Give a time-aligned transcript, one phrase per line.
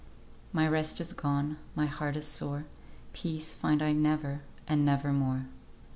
[0.51, 2.65] "My rest is gone, My heart is sore,
[3.13, 5.45] Peace find I never, And never more."